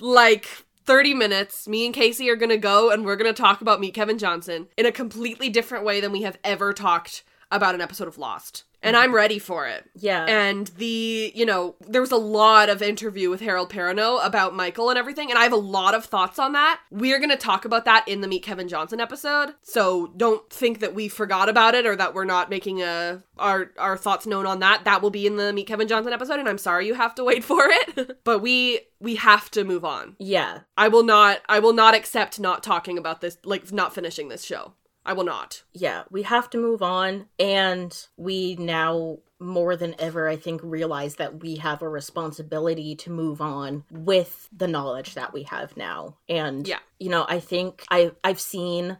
[0.00, 0.48] like
[0.84, 4.18] 30 minutes, me and Casey are gonna go and we're gonna talk about Meet Kevin
[4.18, 8.18] Johnson in a completely different way than we have ever talked about an episode of
[8.18, 8.64] Lost.
[8.82, 9.88] And I'm ready for it.
[9.94, 10.24] yeah.
[10.26, 14.90] And the, you know, there was a lot of interview with Harold Perrineau about Michael
[14.90, 16.80] and everything, and I have a lot of thoughts on that.
[16.90, 19.54] We're going to talk about that in the Meet Kevin Johnson episode.
[19.62, 23.70] So don't think that we forgot about it or that we're not making a our
[23.78, 24.84] our thoughts known on that.
[24.84, 27.24] That will be in the Meet Kevin Johnson episode, and I'm sorry you have to
[27.24, 28.18] wait for it.
[28.24, 30.16] but we we have to move on.
[30.18, 30.60] yeah.
[30.76, 34.42] I will not I will not accept not talking about this like not finishing this
[34.44, 34.72] show.
[35.04, 35.62] I will not.
[35.72, 37.26] yeah, we have to move on.
[37.38, 43.10] And we now, more than ever, I think, realize that we have a responsibility to
[43.10, 46.18] move on with the knowledge that we have now.
[46.28, 46.78] And, Yeah.
[47.00, 48.98] you know, I think I, I've seen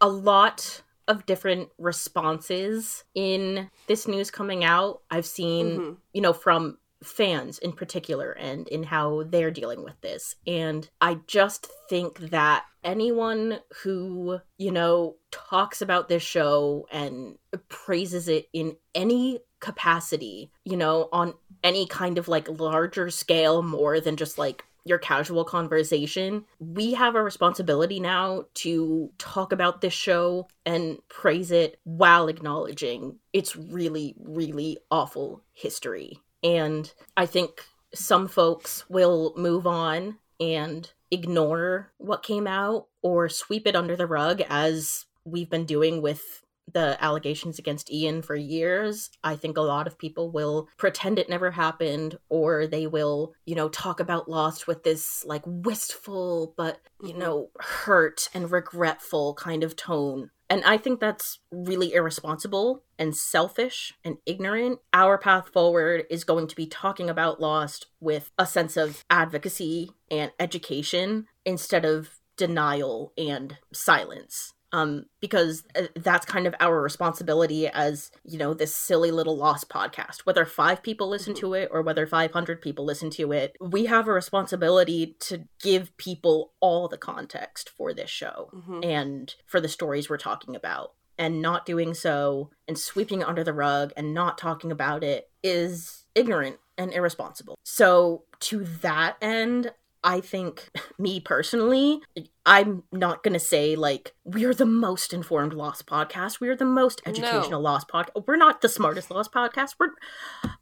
[0.00, 5.02] a lot of different responses in this news coming out.
[5.10, 5.96] I've seen, Mhm.
[6.12, 10.34] you know, from fans in particular and in how they're dealing with this.
[10.46, 17.36] And I just think that anyone who, you know, talks about this show and
[17.68, 24.00] praises it in any capacity, you know, on any kind of like larger scale more
[24.00, 29.92] than just like your casual conversation, we have a responsibility now to talk about this
[29.92, 36.20] show and praise it while acknowledging its really, really awful history.
[36.46, 43.66] And I think some folks will move on and ignore what came out or sweep
[43.66, 49.10] it under the rug as we've been doing with the allegations against Ian for years.
[49.24, 53.54] I think a lot of people will pretend it never happened or they will, you
[53.54, 57.18] know, talk about Lost with this like wistful but, you Mhm.
[57.18, 60.30] know, hurt and regretful kind of tone.
[60.48, 64.78] And I think that's really irresponsible and selfish and ignorant.
[64.92, 69.90] Our path forward is going to be talking about Lost with a sense of advocacy
[70.10, 74.54] and education instead of denial and silence.
[74.76, 79.70] Um, because uh, that's kind of our responsibility as, you know, this silly little Lost
[79.70, 80.20] podcast.
[80.24, 84.06] Whether five people listen to it or whether 500 people listen to it, we have
[84.06, 88.84] a responsibility to give people all the context for this show Mhm.
[88.84, 90.92] and for the stories we're talking about.
[91.18, 95.30] And not doing so and sweeping it under the rug and not talking about it
[95.42, 97.58] is ignorant and irresponsible.
[97.64, 99.72] So, to that end,
[100.06, 102.00] I think, me personally,
[102.46, 106.40] I'm not going to say, like, we're the most informed Lost podcast.
[106.40, 108.24] We're the most educational Lost podcast.
[108.26, 109.74] We're not the smartest Lost podcast.
[109.78, 109.90] We're,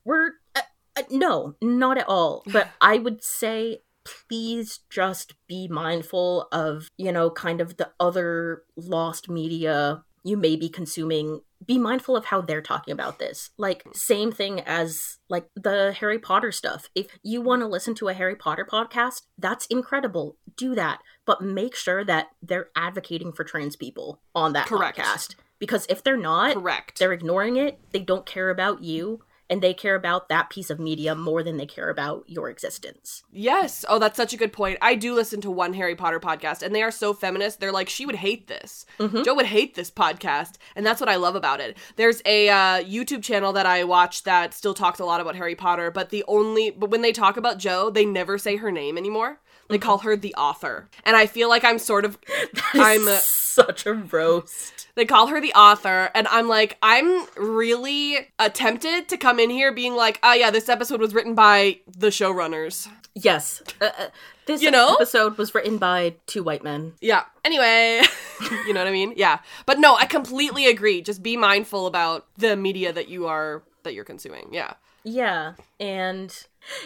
[0.04, 0.62] we're, uh,
[0.96, 2.42] uh, no, not at all.
[2.52, 8.62] But I would say, please just be mindful of, you know, kind of the other
[8.76, 13.50] Lost media you may be consuming be mindful of how they're talking about this.
[13.56, 13.96] Like mm.
[13.96, 16.88] same thing as like the harry potter stuff.
[16.94, 20.36] If you want to listen to a harry potter podcast that's incredible.
[20.56, 21.00] Do that.
[21.26, 24.98] But make sure that they're advocating for trans people on that Correct.
[24.98, 25.36] podcast.
[25.58, 26.98] Because if they're not Correct.
[26.98, 27.78] they're ignoring it.
[27.92, 31.56] They don't care about you and they care about that piece of media more than
[31.56, 33.84] they care about your existence Yes.
[33.88, 34.78] Oh, that's such a good point.
[34.80, 37.58] I do listen to one Harry Potter podcast, and they are so feminist.
[37.60, 38.86] They're like, she would hate this.
[38.98, 39.24] Mhm.
[39.24, 41.76] Jo would hate this podcast, and that's what I love about it.
[41.96, 45.54] There's a uh, YouTube channel that I watch that still talks a lot about Harry
[45.56, 48.96] Potter, but the only but when they talk about Jo, they never say her name
[48.96, 49.40] anymore.
[49.68, 52.18] They call her the author, and I feel like I'm sort of
[52.74, 53.02] I'm.
[53.54, 59.16] such a roast They call her the author, and I'm like, I'm really tempted to
[59.16, 62.88] come in here being like, oh yeah, this episode was written by the showrunners.
[63.14, 63.62] Yes.
[63.80, 64.06] Uh, uh,
[64.46, 64.94] this You know?
[64.94, 66.94] episode was written by two white men.
[67.00, 67.22] Yeah.
[67.44, 68.02] Anyway,
[68.66, 69.14] you know what I mean?
[69.16, 69.38] Yeah.
[69.66, 71.00] But no, I completely agree.
[71.00, 74.48] Just be mindful about the media that you are that you're consuming.
[74.50, 74.72] Yeah.
[75.04, 75.52] Yeah.
[75.78, 76.36] And,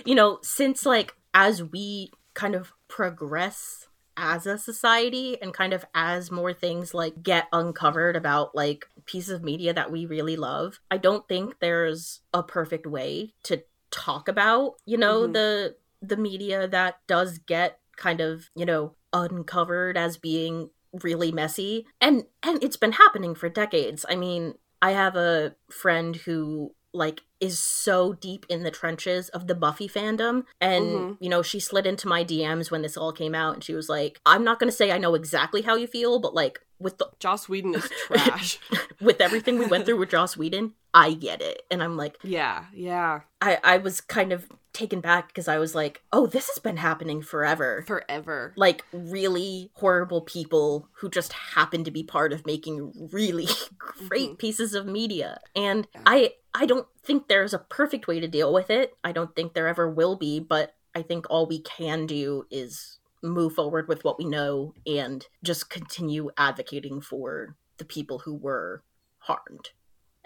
[0.05, 5.85] you know, since like as we kind of progress as a society and kind of
[5.93, 10.79] as more things like get uncovered about like pieces of media that we really love,
[10.89, 15.33] I don't think there's a perfect way to talk about, you know, Mhm.
[15.33, 20.71] the the media that does get kind of, you know, uncovered as being
[21.03, 21.87] really messy.
[22.01, 24.07] And and it's been happening for decades.
[24.09, 29.47] I mean, I have a friend who like is so deep in the trenches of
[29.47, 31.17] the Buffy fandom and Mhm.
[31.21, 33.89] you know she slid into my DMs when this all came out and she was
[33.89, 36.99] like I'm not going to say I know exactly how you feel but like with
[36.99, 38.59] the Joss Whedon is trash.
[39.01, 42.65] with everything we went through with Joss Whedon I get it and I'm like yeah.
[42.73, 43.21] Yeah.
[43.41, 44.47] I I was kind of
[44.79, 48.53] taken back because I was like oh this has been happening forever Forever.
[48.57, 54.39] like really horrible people who just happen to be part of making really great Mhm.
[54.39, 56.03] pieces of media and Yeah.
[56.07, 59.53] i i don't think there's a perfect way to deal with it i don't think
[59.53, 64.05] there ever will be but i think all we can do is move forward with
[64.05, 68.83] what we know and just continue advocating for the people who were
[69.19, 69.71] harmed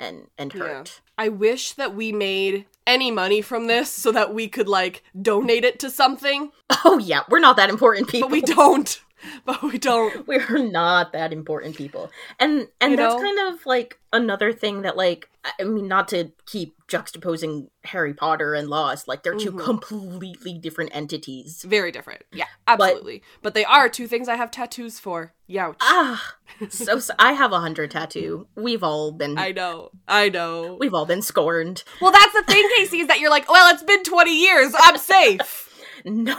[0.02, 0.60] and and Yeah.
[0.64, 5.04] hurt I wish that we made any money from this so that we could like
[5.20, 6.50] donate it to something,
[6.84, 9.00] oh yeah we're not that important people but we don't.
[9.44, 10.26] But we don't.
[10.28, 13.20] we're not that important people and and You that's know?
[13.20, 18.52] kind of like another thing that like i mean not to keep juxtaposing harry potter
[18.54, 19.64] and lost like they're 2 Mhm.
[19.64, 22.22] completely different entities Very different.
[22.30, 23.22] Yeah, absolutely.
[23.42, 25.32] But, they are two things I have tattoos for.
[25.46, 26.36] yeah ah
[26.68, 29.90] so, so i have a hundred tattoo we've all been I know.
[30.06, 30.76] I know.
[30.78, 33.82] we've all been scorned Well, that's the thing, Casey, is that you're like, well, it's
[33.82, 34.72] been 20 years.
[34.78, 35.68] I'm safe.
[36.04, 36.36] no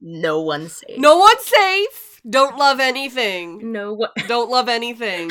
[0.00, 2.13] no one's safe No one's safe.
[2.28, 3.72] Don't love anything.
[3.72, 5.30] no one Don't love anything.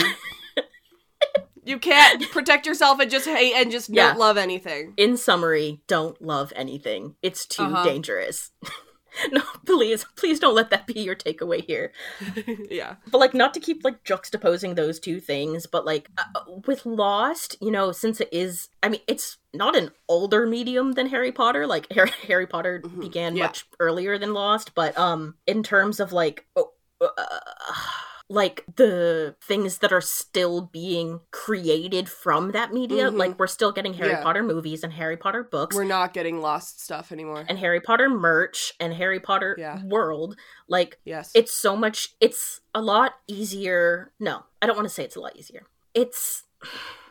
[1.66, 4.10] You can't protect yourself and just hate and just Yeah.
[4.10, 4.94] don't love anything.
[4.98, 7.86] in summary don't love anything it's too Uh-huh.
[7.86, 8.52] dangerous
[9.32, 11.94] no please please don't let that be your takeaway here
[12.70, 12.96] yeah.
[13.10, 16.24] but like not to keep like juxtaposing those two things but like uh,
[16.68, 21.08] with lost you know since it is i mean it's not an older medium than
[21.08, 23.00] harry potter like harry, harry potter Mhm.
[23.00, 23.44] began Yeah.
[23.46, 27.08] much earlier than lost but um in terms of like oh, uh,
[28.30, 33.18] like the things that are still being created from that media Mhm.
[33.18, 34.24] like we're still getting harry Yeah.
[34.24, 37.46] potter movies and harry potter books We're not getting lost stuff anymore.
[37.50, 39.84] and harry potter merch and harry potter Yeah.
[39.84, 40.38] world
[40.70, 41.32] like Yes.
[41.36, 45.22] it's so much it's a lot easier no i don't want to say it's a
[45.22, 46.44] lot easier it's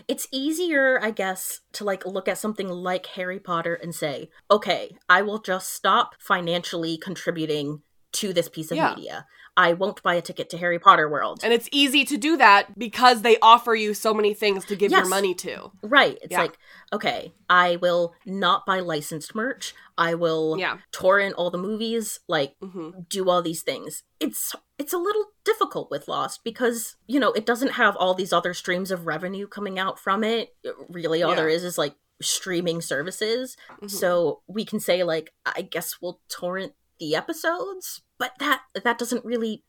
[0.09, 4.97] it's easier i guess to like look at something like harry potter and say okay
[5.11, 8.95] i will just stop financially contributing to this piece of Yeah.
[8.95, 12.37] media i won't buy a ticket to harry potter world and it's easy to do
[12.37, 15.71] that because they offer you so many things to give your money to.
[15.83, 16.41] right it's Yeah.
[16.43, 16.59] like
[16.93, 20.79] okay i will not buy licensed merch i will Yeah.
[20.91, 24.03] torrent all the movies like hmm do all these things.
[24.21, 28.33] It's it's a little difficult with Lost because, you know, it doesn't have all these
[28.33, 30.55] other streams of revenue coming out from it.
[30.89, 31.37] Really all Yeah.
[31.37, 33.57] there is is like streaming services.
[33.83, 33.91] Mhm.
[33.91, 39.25] So we can say like I guess we'll torrent the episodes, but that that doesn't
[39.25, 39.65] really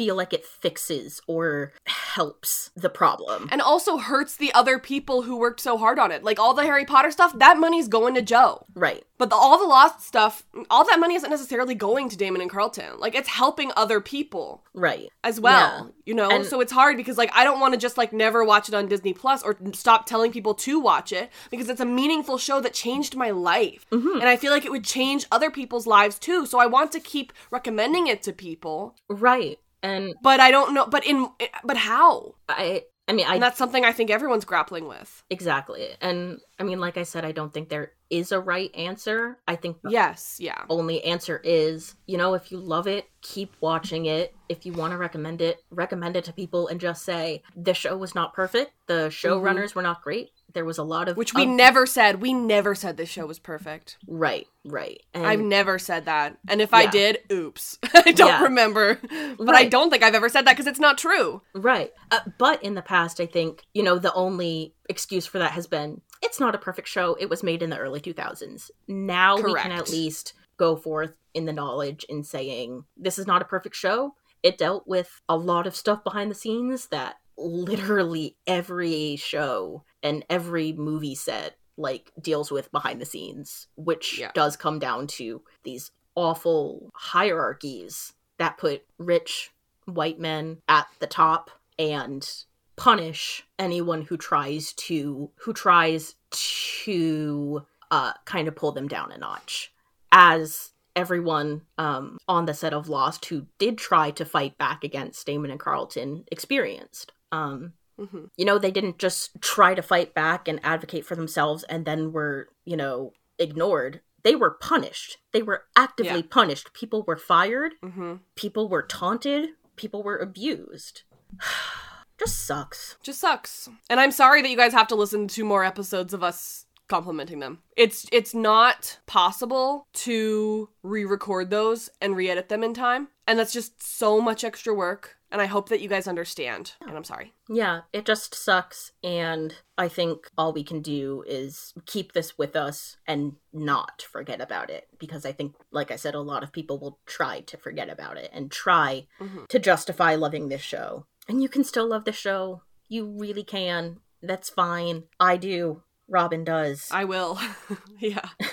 [0.00, 3.48] feel like it fixes or helps the problem.
[3.52, 6.24] And also hurts the other people who worked so hard on it.
[6.24, 8.64] Like all the Harry Potter stuff, that money's going to Jo.
[8.74, 9.04] right.
[9.18, 12.48] But the, all the Lost stuff, all that money isn't necessarily going to Damon and
[12.50, 12.98] Carlton.
[12.98, 15.10] Like it's helping other people Right.
[15.22, 15.92] as well.
[16.06, 18.42] You know, And- so it's hard because like I don't want to just like never
[18.42, 21.84] watch it on Disney Plus or stop telling people to watch it because it's a
[21.84, 23.84] meaningful show that changed my life.
[23.92, 24.14] Mhm.
[24.20, 26.46] And I feel like it would change other people's lives too.
[26.46, 28.96] So I want to keep recommending it to people.
[29.10, 29.58] Right.
[29.82, 31.28] And But I don't know but in
[31.64, 32.34] but how?
[32.48, 35.22] I I mean I And that's something I think everyone's grappling with.
[35.30, 35.88] exactly.
[36.00, 39.38] And I mean like I said I don't think there is a right answer.
[39.46, 40.64] I think the Yes, yeah.
[40.68, 44.34] only answer is, you know, if you love it, keep watching it.
[44.48, 47.96] If you want to recommend it, recommend it to people and just say the show
[47.96, 48.72] was not perfect.
[48.86, 49.28] The mm-hmm.
[49.28, 50.30] showrunners were not great.
[50.52, 51.16] There was a lot of.
[51.16, 52.20] Which we of- never said.
[52.20, 53.96] We never said this show was perfect.
[54.06, 55.00] right, right.
[55.14, 56.36] And I've never said that.
[56.48, 57.78] And if I did, oops.
[57.94, 58.42] I don't Yeah.
[58.42, 58.98] remember.
[59.38, 61.42] But I don't think I've ever said that because it's not true.
[61.54, 61.92] Right.
[62.10, 65.66] Uh, but in the past, I think, you know, the only excuse for that has
[65.66, 67.14] been it's not a perfect show.
[67.18, 68.70] It was made in the early 2000s.
[68.88, 73.40] Now we can at least go forth in the knowledge in saying this is not
[73.40, 74.14] a perfect show.
[74.42, 80.24] It dealt with a lot of stuff behind the scenes that literally every show and
[80.30, 84.32] every movie set like deals with behind the scenes, which Yeah.
[84.34, 89.50] does come down to these awful hierarchies that put rich
[89.86, 92.28] white men at the top and
[92.76, 99.18] punish anyone who tries to who tries to uh kind of pull them down a
[99.18, 99.72] notch
[100.12, 105.26] as everyone um on the set of lost who did try to fight back against
[105.26, 107.72] Damon and Carlton experienced um
[108.06, 111.84] hmm you know they didn't just try to fight back and advocate for themselves and
[111.84, 114.00] then were you know ignored.
[114.22, 115.16] They were punished.
[115.32, 116.26] They were actively Yeah.
[116.30, 116.72] punished.
[116.74, 117.72] People were fired.
[117.82, 119.50] Hmm people were taunted.
[119.76, 121.02] People were abused.
[122.18, 122.96] Just sucks.
[123.02, 123.68] Just sucks.
[123.88, 127.38] And I'm sorry that you guys have to listen to more episodes of us complimenting
[127.38, 127.60] them.
[127.76, 133.80] It's it's not possible to re-record those and re-edit them in time, and that's just
[133.82, 135.16] so much extra work.
[135.32, 136.72] And I hope that you guys understand.
[136.80, 137.32] And I'm sorry.
[137.48, 142.54] yeah it just sucks and i think all we can do is keep this with
[142.56, 146.52] us and not forget about it because i think like i said a lot of
[146.52, 149.46] people will try to forget about it and try Mhm.
[149.48, 151.06] to justify loving this show.
[151.28, 152.62] And you can still love the show.
[152.88, 154.00] You really can.
[154.20, 155.04] That's fine.
[155.20, 155.82] I do.
[156.08, 156.88] Robyn does.
[156.90, 157.38] I will.
[158.00, 158.28] yeah.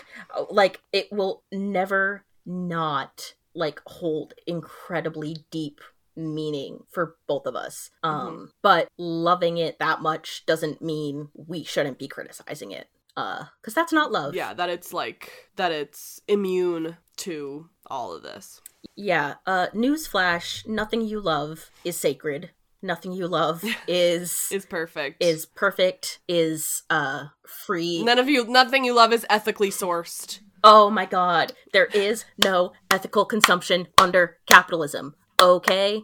[0.51, 5.81] Like it will never not like hold incredibly deep
[6.15, 7.89] meaning for both of us.
[8.03, 12.87] Um but loving it that much doesn't mean we shouldn't be criticizing it.
[13.15, 14.35] Uh cuz that's not love.
[14.35, 18.61] Yeah, that it's like that it's immune to all of this.
[18.95, 22.51] Yeah, uh newsflash, nothing you love is sacred.
[22.81, 25.23] Nothing you love is Is perfect.
[25.23, 28.03] is perfect, is uh free.
[28.03, 30.39] none of you nothing you love is ethically sourced.
[30.63, 35.15] Oh my god, there is no ethical consumption under capitalism.
[35.41, 36.03] Okay?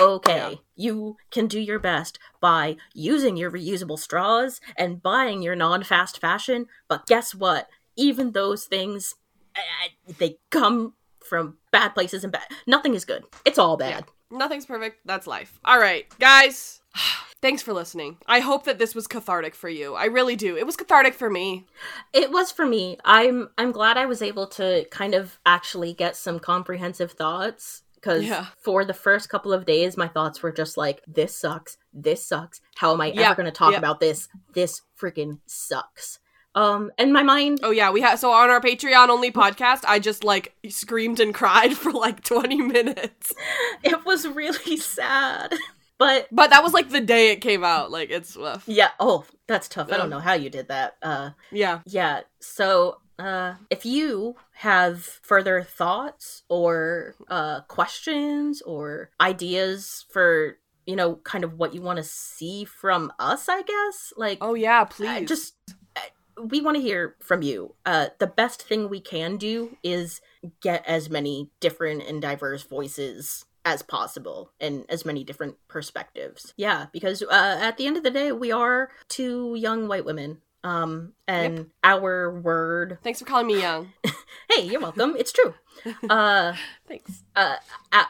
[0.00, 0.36] Okay.
[0.36, 0.54] Yeah.
[0.76, 6.66] You can do your best by using your reusable straws and buying your non-fast fashion,
[6.88, 7.68] but guess what?
[7.96, 9.14] Even those things
[9.56, 9.88] uh,
[10.18, 12.44] they come from bad places and bad.
[12.66, 13.24] Nothing is good.
[13.44, 14.04] It's all bad.
[14.30, 15.00] Nothing's perfect.
[15.04, 15.58] That's life.
[15.64, 16.80] All right, guys.
[17.42, 18.16] Thanks for listening.
[18.26, 19.94] I hope that this was cathartic for you.
[19.94, 20.56] I really do.
[20.56, 21.66] It was cathartic for me.
[22.14, 22.96] It was for me.
[23.04, 28.24] I'm I'm glad I was able to kind of actually get some comprehensive thoughts because
[28.24, 28.46] Yeah.
[28.62, 31.76] for the first couple of days my thoughts were just like this sucks.
[31.92, 32.62] This sucks.
[32.76, 33.78] How am I Yeah, ever going to talk yeah.
[33.78, 34.28] about this?
[34.54, 36.20] This freaking sucks.
[36.54, 39.98] Um and my mind Oh yeah, we have so on our Patreon only podcast, I
[39.98, 43.34] just like screamed and cried for like 20 minutes.
[43.82, 45.52] it was really sad.
[45.98, 47.90] But But that was like the day it came out.
[47.90, 48.64] Like it's rough.
[48.66, 49.92] yeah, oh, that's tough.
[49.92, 50.96] I don't know how you did that.
[51.02, 51.80] Uh Yeah.
[51.86, 52.20] Yeah.
[52.40, 61.16] So, uh, if you have further thoughts or uh, questions or ideas for, you know,
[61.16, 65.28] kind of what you want to see from us, I guess, like, Oh yeah, please.
[65.28, 65.54] just
[65.96, 66.00] uh,
[66.42, 67.76] we want to hear from you.
[67.86, 70.20] Uh, the best thing we can do is
[70.60, 76.52] get as many different and diverse voices as possible and as many different perspectives.
[76.56, 80.38] Yeah, because uh, at the end of the day, we are two young white women.
[80.62, 82.98] Um, and our word.
[83.02, 83.92] Thanks for calling me young.
[84.50, 85.14] Hey, you're welcome.
[85.18, 85.54] it's true.
[86.08, 86.54] Uh,
[86.86, 87.22] Thanks.
[87.34, 87.56] uh,
[87.92, 88.04] uh,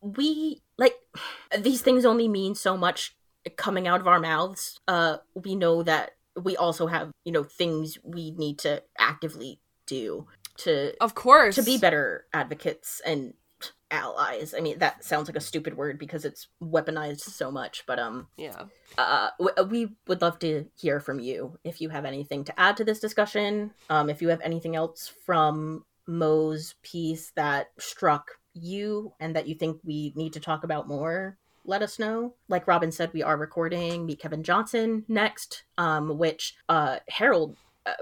[0.00, 0.94] we like
[1.58, 3.16] these things only mean so much
[3.56, 4.78] coming out of our mouths.
[4.86, 10.26] Uh, we know that we also have you know things we need to actively do
[10.58, 11.54] to Of course.
[11.56, 13.34] to be better advocates and
[13.90, 14.54] allies.
[14.56, 18.28] I mean, that sounds like a stupid word because it's weaponized so much, but um,
[18.36, 18.64] Yeah.
[18.98, 22.76] uh, w- we would love to hear from you if you have anything to add
[22.78, 23.72] to this discussion.
[23.88, 29.54] Um, if you have anything else from Mo's piece that struck you and that you
[29.54, 32.34] think we need to talk about more, let us know.
[32.48, 37.56] Like Robyn said, we are recording Meet Kevin Johnson next, um, which uh, Harold uh,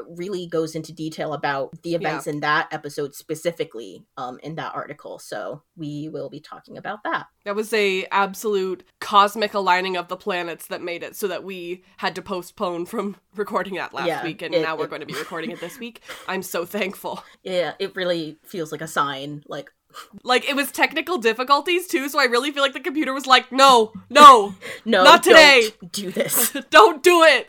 [0.08, 5.18] really goes into detail about the events in that episode specifically um, in that article.
[5.18, 7.26] So we will be talking about that.
[7.44, 11.84] That was a absolute cosmic aligning of the planets that made it so that we
[11.98, 15.00] had to postpone from recording that last Yeah, week and it- now we're it- going
[15.00, 16.00] to be recording it this week.
[16.26, 17.22] I'm so thankful.
[17.42, 19.42] Yeah, it really feels like a sign.
[19.46, 19.70] Like,
[20.24, 23.50] Like it was technical difficulties too, so I really feel like the computer was like,
[23.50, 25.70] "No, no, no, Not today.
[25.80, 26.54] don't do this.
[26.70, 27.48] don't do it."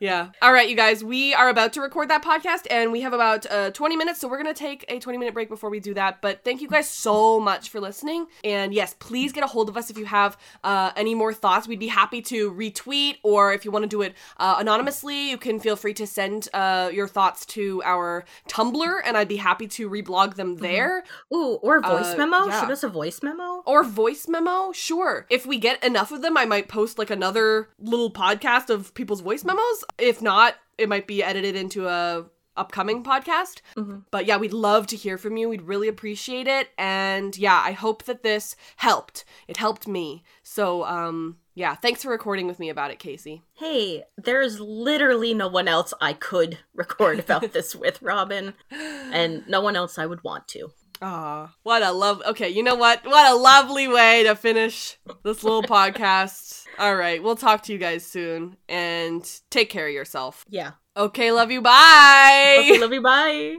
[0.00, 0.30] Yeah.
[0.42, 3.46] All right, you guys, we are about to record that podcast and we have about
[3.50, 5.94] uh, 20 minutes, so we're going to take a 20 minute break before we do
[5.94, 6.20] that.
[6.20, 8.26] But thank you guys so much for listening.
[8.42, 11.66] And yes, please get a hold of us if you have uh, any more thoughts.
[11.68, 15.38] We'd be happy to retweet, or if you want to do it uh, anonymously, you
[15.38, 19.66] can feel free to send uh, your thoughts to our Tumblr, and I'd be happy
[19.68, 21.02] to reblog them there.
[21.32, 21.36] Mm-hmm.
[21.36, 22.46] Ooh, or voice Uh, memo.
[22.46, 22.60] yeah.
[22.60, 23.62] Shoot us a voice memo.
[23.66, 25.26] Or voice memo, sure.
[25.30, 29.20] If we get enough of them, I might post like another little podcast of people's
[29.20, 29.84] voice memos.
[29.98, 32.24] If not, it might be edited into a
[32.56, 33.60] upcoming podcast.
[33.76, 34.04] Mhm.
[34.10, 35.48] But yeah, we'd love to hear from you.
[35.48, 36.68] We'd really appreciate it.
[36.78, 39.24] And yeah, I hope that this helped.
[39.46, 40.22] It helped me.
[40.42, 43.42] So um yeah, thanks for recording with me about it, Casey.
[43.52, 49.60] Hey, there's literally no one else I could record about this with, Robyn, and no
[49.60, 50.70] one else I would want to.
[51.02, 52.22] Ah, what a love.
[52.26, 53.04] Okay, you know what?
[53.04, 56.64] What a lovely way to finish this little podcast.
[56.78, 60.44] All right, we'll talk to you guys soon and take care of yourself.
[60.48, 60.72] Yeah.
[60.96, 61.60] Okay, love you.
[61.60, 62.56] Bye.
[62.60, 63.02] Okay, love you.
[63.02, 63.56] Bye.